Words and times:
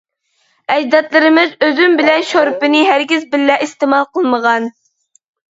ئەجدادلىرىمىز 0.75 1.51
ئۈزۈم 1.65 1.93
بىلەن 1.99 2.25
شورپىنى 2.31 2.81
ھەرگىز 2.89 3.29
بىللە 3.37 3.61
ئىستېمال 3.67 4.09
قىلمىغان. 4.19 4.69